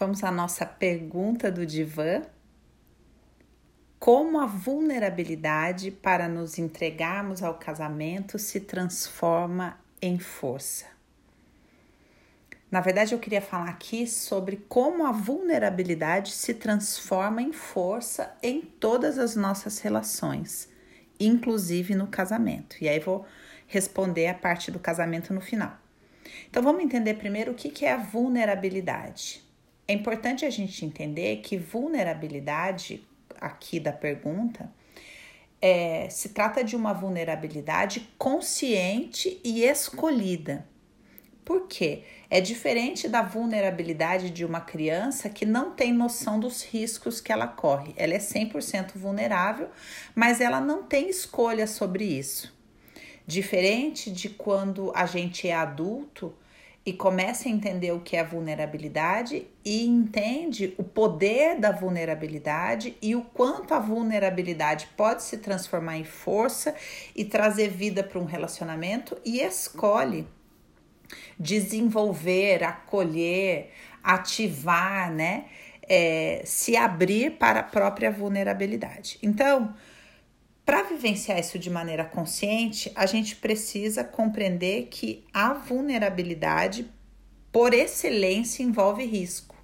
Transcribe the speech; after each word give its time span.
Vamos 0.00 0.24
à 0.24 0.30
nossa 0.30 0.64
pergunta 0.64 1.52
do 1.52 1.66
divã. 1.66 2.22
Como 3.98 4.40
a 4.40 4.46
vulnerabilidade 4.46 5.90
para 5.90 6.26
nos 6.26 6.58
entregarmos 6.58 7.42
ao 7.42 7.58
casamento 7.58 8.38
se 8.38 8.60
transforma 8.60 9.78
em 10.00 10.18
força? 10.18 10.86
Na 12.70 12.80
verdade, 12.80 13.12
eu 13.12 13.18
queria 13.18 13.42
falar 13.42 13.68
aqui 13.68 14.06
sobre 14.06 14.64
como 14.70 15.04
a 15.04 15.12
vulnerabilidade 15.12 16.32
se 16.32 16.54
transforma 16.54 17.42
em 17.42 17.52
força 17.52 18.34
em 18.42 18.62
todas 18.62 19.18
as 19.18 19.36
nossas 19.36 19.80
relações, 19.80 20.70
inclusive 21.20 21.94
no 21.94 22.06
casamento. 22.06 22.74
E 22.80 22.88
aí 22.88 23.00
vou 23.00 23.26
responder 23.66 24.28
a 24.28 24.34
parte 24.34 24.70
do 24.70 24.78
casamento 24.78 25.34
no 25.34 25.42
final. 25.42 25.76
Então 26.48 26.62
vamos 26.62 26.82
entender 26.82 27.18
primeiro 27.18 27.52
o 27.52 27.54
que 27.54 27.84
é 27.84 27.92
a 27.92 27.98
vulnerabilidade. 27.98 29.49
É 29.90 29.92
importante 29.92 30.44
a 30.44 30.50
gente 30.50 30.84
entender 30.84 31.38
que 31.38 31.56
vulnerabilidade, 31.56 33.04
aqui 33.40 33.80
da 33.80 33.92
pergunta, 33.92 34.72
é, 35.60 36.08
se 36.08 36.28
trata 36.28 36.62
de 36.62 36.76
uma 36.76 36.92
vulnerabilidade 36.92 38.08
consciente 38.16 39.40
e 39.42 39.64
escolhida. 39.64 40.64
Por 41.44 41.66
quê? 41.66 42.04
É 42.30 42.40
diferente 42.40 43.08
da 43.08 43.20
vulnerabilidade 43.20 44.30
de 44.30 44.44
uma 44.44 44.60
criança 44.60 45.28
que 45.28 45.44
não 45.44 45.72
tem 45.72 45.92
noção 45.92 46.38
dos 46.38 46.62
riscos 46.62 47.20
que 47.20 47.32
ela 47.32 47.48
corre. 47.48 47.92
Ela 47.96 48.14
é 48.14 48.18
100% 48.18 48.92
vulnerável, 48.94 49.70
mas 50.14 50.40
ela 50.40 50.60
não 50.60 50.84
tem 50.84 51.10
escolha 51.10 51.66
sobre 51.66 52.04
isso. 52.04 52.56
Diferente 53.26 54.08
de 54.08 54.28
quando 54.28 54.92
a 54.94 55.04
gente 55.04 55.48
é 55.48 55.54
adulto 55.56 56.32
e 56.84 56.92
começa 56.92 57.48
a 57.48 57.52
entender 57.52 57.92
o 57.92 58.00
que 58.00 58.16
é 58.16 58.24
vulnerabilidade 58.24 59.46
e 59.64 59.86
entende 59.86 60.74
o 60.78 60.82
poder 60.82 61.58
da 61.60 61.70
vulnerabilidade 61.70 62.96
e 63.02 63.14
o 63.14 63.22
quanto 63.22 63.74
a 63.74 63.78
vulnerabilidade 63.78 64.88
pode 64.96 65.22
se 65.22 65.38
transformar 65.38 65.98
em 65.98 66.04
força 66.04 66.74
e 67.14 67.24
trazer 67.24 67.68
vida 67.68 68.02
para 68.02 68.18
um 68.18 68.24
relacionamento 68.24 69.16
e 69.24 69.40
escolhe 69.40 70.26
desenvolver, 71.38 72.64
acolher, 72.64 73.70
ativar, 74.02 75.12
né? 75.12 75.46
É, 75.92 76.42
se 76.44 76.76
abrir 76.76 77.32
para 77.32 77.60
a 77.60 77.64
própria 77.64 78.12
vulnerabilidade. 78.12 79.18
Então, 79.20 79.74
para 80.70 80.84
vivenciar 80.84 81.36
isso 81.36 81.58
de 81.58 81.68
maneira 81.68 82.04
consciente, 82.04 82.92
a 82.94 83.04
gente 83.04 83.34
precisa 83.34 84.04
compreender 84.04 84.86
que 84.86 85.24
a 85.34 85.52
vulnerabilidade, 85.52 86.88
por 87.50 87.74
excelência, 87.74 88.62
envolve 88.62 89.04
risco 89.04 89.56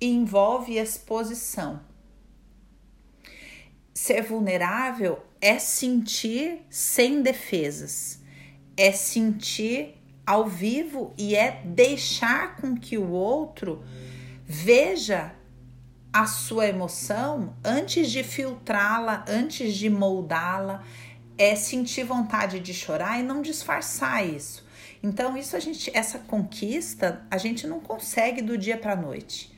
e 0.00 0.06
envolve 0.06 0.78
exposição. 0.78 1.82
Ser 3.92 4.22
vulnerável 4.22 5.22
é 5.38 5.58
sentir 5.58 6.62
sem 6.70 7.20
defesas, 7.20 8.22
é 8.74 8.92
sentir 8.92 9.96
ao 10.24 10.46
vivo 10.46 11.12
e 11.18 11.36
é 11.36 11.60
deixar 11.62 12.56
com 12.56 12.74
que 12.74 12.96
o 12.96 13.10
outro 13.10 13.84
veja 14.46 15.34
a 16.16 16.24
sua 16.24 16.66
emoção 16.66 17.54
antes 17.62 18.10
de 18.10 18.24
filtrá-la, 18.24 19.22
antes 19.28 19.74
de 19.74 19.90
moldá-la, 19.90 20.82
é 21.36 21.54
sentir 21.54 22.04
vontade 22.04 22.58
de 22.58 22.72
chorar 22.72 23.20
e 23.20 23.22
não 23.22 23.42
disfarçar 23.42 24.26
isso. 24.26 24.66
Então, 25.02 25.36
isso 25.36 25.54
a 25.54 25.60
gente, 25.60 25.90
essa 25.92 26.18
conquista, 26.20 27.20
a 27.30 27.36
gente 27.36 27.66
não 27.66 27.80
consegue 27.80 28.40
do 28.40 28.56
dia 28.56 28.78
para 28.78 28.94
a 28.94 28.96
noite. 28.96 29.54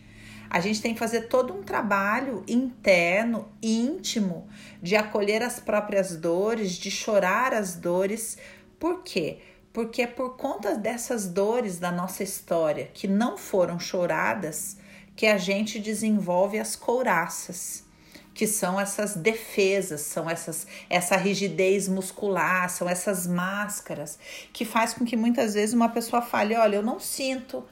A 0.50 0.58
gente 0.58 0.82
tem 0.82 0.94
que 0.94 0.98
fazer 0.98 1.28
todo 1.28 1.54
um 1.54 1.62
trabalho 1.62 2.42
interno, 2.48 3.48
íntimo, 3.62 4.48
de 4.82 4.96
acolher 4.96 5.44
as 5.44 5.60
próprias 5.60 6.16
dores, 6.16 6.72
de 6.72 6.90
chorar 6.90 7.54
as 7.54 7.76
dores. 7.76 8.36
Por 8.80 9.04
quê? 9.04 9.38
Porque 9.72 10.02
é 10.02 10.08
por 10.08 10.36
conta 10.36 10.76
dessas 10.76 11.28
dores 11.28 11.78
da 11.78 11.92
nossa 11.92 12.24
história 12.24 12.90
que 12.92 13.06
não 13.06 13.38
foram 13.38 13.78
choradas 13.78 14.76
que 15.18 15.26
a 15.26 15.36
gente 15.36 15.80
desenvolve 15.80 16.60
as 16.60 16.76
couraças, 16.76 17.82
que 18.32 18.46
são 18.46 18.78
essas 18.78 19.16
defesas, 19.16 20.02
são 20.02 20.30
essas 20.30 20.64
essa 20.88 21.16
rigidez 21.16 21.88
muscular, 21.88 22.70
são 22.70 22.88
essas 22.88 23.26
máscaras 23.26 24.16
que 24.52 24.64
faz 24.64 24.94
com 24.94 25.04
que 25.04 25.16
muitas 25.16 25.54
vezes 25.54 25.74
uma 25.74 25.88
pessoa 25.88 26.22
fale, 26.22 26.54
olha, 26.54 26.76
eu 26.76 26.84
não 26.84 27.00
sinto 27.00 27.64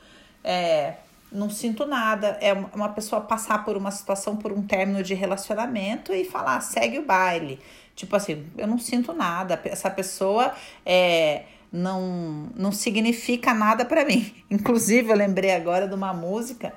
é, 0.42 0.94
não 1.30 1.48
sinto 1.48 1.86
nada. 1.86 2.36
É 2.40 2.52
uma 2.52 2.88
pessoa 2.88 3.20
passar 3.20 3.64
por 3.64 3.76
uma 3.76 3.92
situação, 3.92 4.36
por 4.36 4.50
um 4.50 4.66
término 4.66 5.00
de 5.04 5.14
relacionamento 5.14 6.12
e 6.12 6.24
falar, 6.24 6.60
segue 6.62 6.98
o 6.98 7.06
baile. 7.06 7.60
Tipo 7.94 8.16
assim, 8.16 8.44
eu 8.58 8.66
não 8.66 8.76
sinto 8.76 9.12
nada. 9.12 9.60
Essa 9.64 9.88
pessoa 9.88 10.52
é, 10.84 11.44
não, 11.70 12.50
não 12.56 12.72
significa 12.72 13.54
nada 13.54 13.84
para 13.84 14.04
mim. 14.04 14.34
Inclusive, 14.50 15.12
eu 15.12 15.16
lembrei 15.16 15.52
agora 15.52 15.86
de 15.86 15.94
uma 15.94 16.12
música 16.12 16.74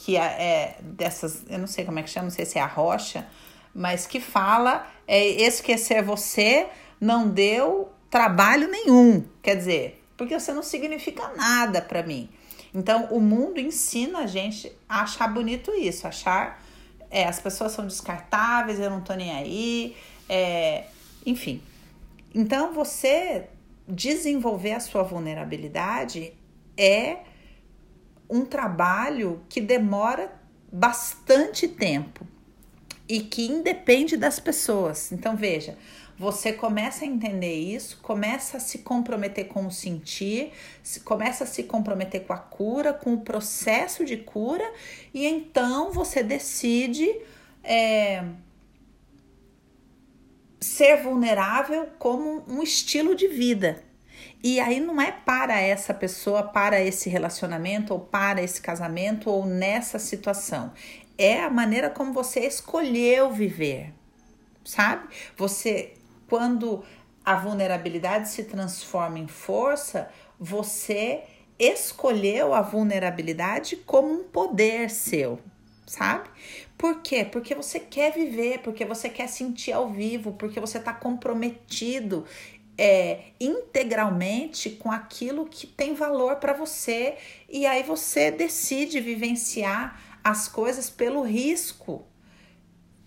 que 0.00 0.16
é, 0.16 0.20
é 0.20 0.76
dessas, 0.80 1.42
eu 1.50 1.58
não 1.58 1.66
sei 1.66 1.84
como 1.84 1.98
é 1.98 2.02
que 2.02 2.10
chama, 2.10 2.24
não 2.24 2.30
sei 2.30 2.44
se 2.44 2.58
é 2.58 2.62
a 2.62 2.66
rocha, 2.66 3.26
mas 3.74 4.06
que 4.06 4.20
fala 4.20 4.86
é, 5.06 5.26
esquecer 5.26 6.02
você 6.02 6.68
não 7.00 7.28
deu 7.28 7.90
trabalho 8.08 8.68
nenhum, 8.68 9.24
quer 9.42 9.56
dizer, 9.56 10.02
porque 10.16 10.38
você 10.38 10.52
não 10.52 10.62
significa 10.62 11.28
nada 11.36 11.82
para 11.82 12.02
mim. 12.02 12.28
Então, 12.72 13.06
o 13.10 13.20
mundo 13.20 13.58
ensina 13.58 14.20
a 14.20 14.26
gente 14.26 14.72
a 14.88 15.02
achar 15.02 15.26
bonito 15.28 15.72
isso, 15.74 16.06
achar 16.06 16.62
é, 17.10 17.24
as 17.24 17.40
pessoas 17.40 17.72
são 17.72 17.86
descartáveis, 17.86 18.78
eu 18.78 18.90
não 18.90 19.00
tô 19.00 19.14
nem 19.14 19.32
aí, 19.32 19.96
é, 20.28 20.84
enfim. 21.26 21.60
Então, 22.34 22.72
você 22.72 23.48
desenvolver 23.88 24.72
a 24.72 24.80
sua 24.80 25.02
vulnerabilidade 25.02 26.32
é 26.76 27.18
um 28.28 28.44
trabalho 28.44 29.42
que 29.48 29.60
demora 29.60 30.32
bastante 30.70 31.66
tempo 31.66 32.26
e 33.08 33.20
que 33.20 33.46
independe 33.46 34.16
das 34.16 34.38
pessoas. 34.38 35.10
Então, 35.12 35.34
veja, 35.34 35.78
você 36.18 36.52
começa 36.52 37.04
a 37.04 37.08
entender 37.08 37.54
isso, 37.54 38.00
começa 38.02 38.56
a 38.56 38.60
se 38.60 38.78
comprometer 38.78 39.46
com 39.46 39.66
o 39.66 39.70
sentir, 39.70 40.52
começa 41.04 41.44
a 41.44 41.46
se 41.46 41.62
comprometer 41.62 42.26
com 42.26 42.32
a 42.32 42.38
cura, 42.38 42.92
com 42.92 43.14
o 43.14 43.20
processo 43.20 44.04
de 44.04 44.16
cura, 44.16 44.68
e 45.14 45.24
então 45.24 45.92
você 45.92 46.22
decide 46.22 47.08
é, 47.62 48.24
ser 50.60 51.02
vulnerável 51.02 51.88
como 51.98 52.44
um 52.48 52.62
estilo 52.62 53.14
de 53.14 53.28
vida. 53.28 53.87
E 54.42 54.60
aí 54.60 54.80
não 54.80 55.00
é 55.00 55.10
para 55.10 55.60
essa 55.60 55.92
pessoa, 55.92 56.42
para 56.42 56.80
esse 56.80 57.08
relacionamento, 57.08 57.92
ou 57.92 58.00
para 58.00 58.42
esse 58.42 58.60
casamento, 58.60 59.30
ou 59.30 59.44
nessa 59.44 59.98
situação. 59.98 60.72
É 61.16 61.42
a 61.42 61.50
maneira 61.50 61.90
como 61.90 62.12
você 62.12 62.40
escolheu 62.40 63.32
viver, 63.32 63.92
sabe? 64.64 65.08
Você, 65.36 65.94
quando 66.28 66.84
a 67.24 67.34
vulnerabilidade 67.34 68.28
se 68.28 68.44
transforma 68.44 69.18
em 69.18 69.26
força, 69.26 70.08
você 70.38 71.24
escolheu 71.58 72.54
a 72.54 72.62
vulnerabilidade 72.62 73.76
como 73.76 74.12
um 74.12 74.24
poder 74.24 74.88
seu, 74.88 75.40
sabe? 75.84 76.30
Por 76.78 77.02
quê? 77.02 77.24
Porque 77.24 77.54
você 77.56 77.80
quer 77.80 78.12
viver, 78.12 78.60
porque 78.60 78.84
você 78.84 79.08
quer 79.08 79.28
sentir 79.28 79.72
ao 79.72 79.90
vivo, 79.90 80.32
porque 80.32 80.60
você 80.60 80.78
está 80.78 80.92
comprometido 80.92 82.24
é, 82.78 83.32
integralmente 83.40 84.70
com 84.70 84.90
aquilo 84.90 85.46
que 85.46 85.66
tem 85.66 85.94
valor 85.94 86.36
para 86.36 86.52
você 86.52 87.16
e 87.48 87.66
aí 87.66 87.82
você 87.82 88.30
decide 88.30 89.00
vivenciar 89.00 90.00
as 90.22 90.46
coisas 90.46 90.88
pelo 90.88 91.22
risco 91.22 92.06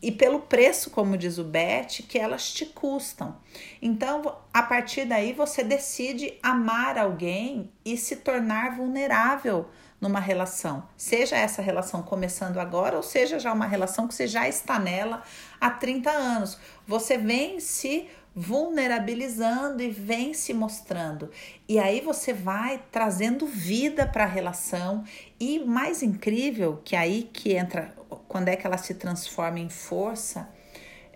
e 0.01 0.11
pelo 0.11 0.39
preço, 0.39 0.89
como 0.89 1.17
diz 1.17 1.37
o 1.37 1.43
Beth, 1.43 2.03
que 2.09 2.17
elas 2.17 2.51
te 2.51 2.65
custam. 2.65 3.37
Então, 3.81 4.35
a 4.51 4.63
partir 4.63 5.05
daí, 5.05 5.31
você 5.31 5.63
decide 5.63 6.33
amar 6.41 6.97
alguém 6.97 7.71
e 7.85 7.95
se 7.95 8.17
tornar 8.17 8.75
vulnerável 8.75 9.69
numa 10.01 10.19
relação, 10.19 10.89
seja 10.97 11.37
essa 11.37 11.61
relação 11.61 12.01
começando 12.01 12.57
agora 12.57 12.97
ou 12.97 13.03
seja 13.03 13.37
já 13.37 13.53
uma 13.53 13.67
relação 13.67 14.07
que 14.07 14.15
você 14.15 14.25
já 14.25 14.49
está 14.49 14.79
nela 14.79 15.21
há 15.59 15.69
30 15.69 16.09
anos. 16.09 16.57
Você 16.87 17.19
vem 17.19 17.59
se 17.59 18.09
vulnerabilizando 18.33 19.83
e 19.83 19.89
vem 19.89 20.33
se 20.33 20.53
mostrando. 20.53 21.29
E 21.67 21.77
aí 21.77 21.99
você 21.99 22.33
vai 22.33 22.81
trazendo 22.91 23.45
vida 23.45 24.07
para 24.07 24.23
a 24.23 24.27
relação 24.27 25.03
e 25.39 25.59
mais 25.59 26.01
incrível 26.01 26.81
que 26.83 26.95
aí 26.95 27.29
que 27.33 27.53
entra 27.53 27.93
quando 28.27 28.47
é 28.47 28.55
que 28.55 28.65
ela 28.65 28.77
se 28.77 28.95
transforma 28.95 29.59
em 29.59 29.69
força 29.69 30.49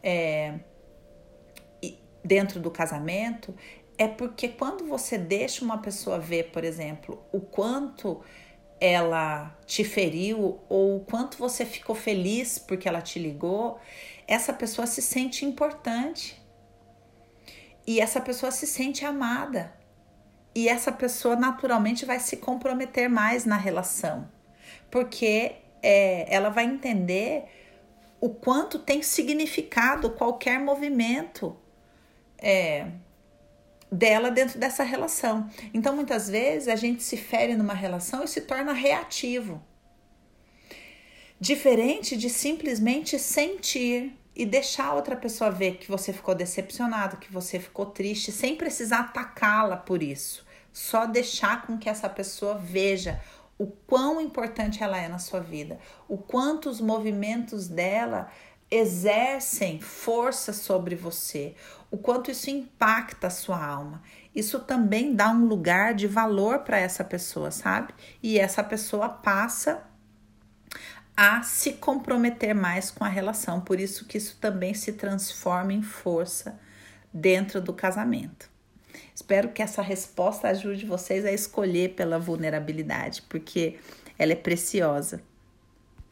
é, 0.03 0.59
dentro 2.23 2.59
do 2.59 2.69
casamento 2.69 3.55
é 3.97 4.07
porque 4.07 4.49
quando 4.49 4.85
você 4.85 5.17
deixa 5.17 5.63
uma 5.63 5.77
pessoa 5.77 6.19
ver, 6.19 6.51
por 6.51 6.63
exemplo, 6.63 7.23
o 7.31 7.39
quanto 7.39 8.21
ela 8.79 9.57
te 9.65 9.83
feriu 9.83 10.59
ou 10.67 10.97
o 10.97 10.99
quanto 10.99 11.37
você 11.37 11.65
ficou 11.65 11.95
feliz 11.95 12.59
porque 12.59 12.89
ela 12.89 13.01
te 13.01 13.19
ligou, 13.19 13.79
essa 14.27 14.51
pessoa 14.51 14.85
se 14.85 15.01
sente 15.01 15.45
importante. 15.45 16.43
E 17.87 17.99
essa 17.99 18.19
pessoa 18.19 18.51
se 18.51 18.65
sente 18.65 19.05
amada. 19.05 19.73
E 20.53 20.67
essa 20.69 20.91
pessoa 20.91 21.35
naturalmente 21.35 22.05
vai 22.05 22.19
se 22.19 22.37
comprometer 22.37 23.09
mais 23.09 23.45
na 23.45 23.57
relação. 23.57 24.29
Porque 24.89 25.55
é, 25.83 26.33
ela 26.33 26.49
vai 26.49 26.65
entender 26.65 27.45
o 28.19 28.29
quanto 28.29 28.79
tem 28.79 29.01
significado 29.03 30.09
qualquer 30.09 30.59
movimento 30.59 31.55
é, 32.39 32.87
dela 33.91 34.31
dentro 34.31 34.57
dessa 34.57 34.83
relação. 34.83 35.49
Então, 35.73 35.95
muitas 35.95 36.29
vezes, 36.29 36.67
a 36.67 36.75
gente 36.75 37.03
se 37.03 37.17
fere 37.17 37.55
numa 37.55 37.73
relação 37.73 38.23
e 38.23 38.27
se 38.27 38.41
torna 38.41 38.73
reativo. 38.73 39.61
Diferente 41.39 42.15
de 42.15 42.29
simplesmente 42.29 43.19
sentir 43.19 44.17
e 44.35 44.45
deixar 44.45 44.93
outra 44.93 45.15
pessoa 45.15 45.49
ver 45.49 45.77
que 45.77 45.89
você 45.89 46.11
ficou 46.11 46.35
decepcionado, 46.35 47.17
que 47.17 47.31
você 47.31 47.59
ficou 47.59 47.85
triste, 47.85 48.31
sem 48.31 48.55
precisar 48.55 48.99
atacá-la 48.99 49.77
por 49.77 50.03
isso. 50.03 50.45
Só 50.73 51.05
deixar 51.05 51.65
com 51.65 51.77
que 51.77 51.87
essa 51.87 52.09
pessoa 52.09 52.55
veja 52.55 53.21
o 53.57 53.67
quão 53.67 54.19
importante 54.19 54.83
ela 54.83 54.97
é 54.97 55.07
na 55.07 55.19
sua 55.19 55.39
vida, 55.39 55.79
o 56.09 56.17
quanto 56.17 56.69
os 56.69 56.81
movimentos 56.81 57.69
dela 57.69 58.29
exercem 58.69 59.79
força 59.79 60.51
sobre 60.51 60.95
você, 60.95 61.55
o 61.89 61.97
quanto 61.97 62.29
isso 62.29 62.49
impacta 62.49 63.27
a 63.27 63.29
sua 63.29 63.63
alma. 63.63 64.01
Isso 64.35 64.59
também 64.59 65.15
dá 65.15 65.29
um 65.29 65.45
lugar 65.45 65.93
de 65.93 66.07
valor 66.07 66.59
para 66.59 66.77
essa 66.77 67.03
pessoa, 67.03 67.51
sabe? 67.51 67.93
E 68.21 68.37
essa 68.37 68.61
pessoa 68.61 69.07
passa 69.07 69.81
a 71.15 71.41
se 71.43 71.73
comprometer 71.73 72.53
mais 72.53 72.91
com 72.91 73.03
a 73.03 73.09
relação. 73.09 73.61
Por 73.61 73.79
isso 73.79 74.05
que 74.05 74.17
isso 74.17 74.37
também 74.39 74.73
se 74.73 74.93
transforma 74.93 75.73
em 75.73 75.81
força 75.81 76.59
dentro 77.13 77.61
do 77.61 77.73
casamento. 77.73 78.49
Espero 79.13 79.49
que 79.49 79.61
essa 79.61 79.81
resposta 79.81 80.49
ajude 80.49 80.85
vocês 80.85 81.25
a 81.25 81.31
escolher 81.31 81.95
pela 81.95 82.19
vulnerabilidade, 82.19 83.21
porque 83.23 83.79
ela 84.17 84.33
é 84.33 84.35
preciosa. 84.35 85.21